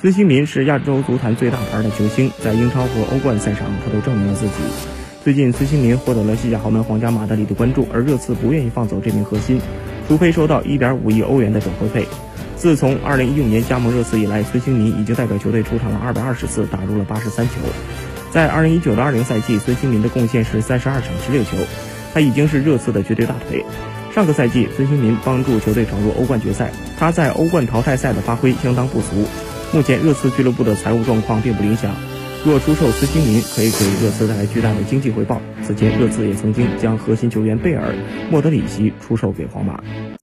[0.00, 4.52] 孙兴民是亚洲足坛最大牌的球星，在英超和欧冠赛场，他都证明了自己。
[5.22, 9.60] 最近，孙兴民获得了西甲豪门皇家马德里的关注，而热刺不愿意放走这名核心，
[10.08, 12.08] 除非收到1.5亿欧元的转会费。
[12.56, 17.50] 自从2015年加盟热刺以来，孙兴民已经代表球队出场了220次，打入了83球。
[18.32, 21.58] 在2019到20赛季，孙兴民的贡献是32场16球，
[22.12, 23.64] 他已经是热刺的绝对大腿。
[24.12, 29.28] 上个赛季，孙兴民帮助球队闯入欧冠决赛，他在欧冠淘汰赛的发挥相当不俗。
[29.74, 31.90] 目前热刺俱乐部的财务状况并不理想，
[32.44, 35.40] 若出售孙兴民，可以给热刺带来巨大的经济回报。
[35.62, 37.94] 此前，热刺也曾经将核心球员贝尔、
[38.30, 39.82] 莫德里奇出售给皇马。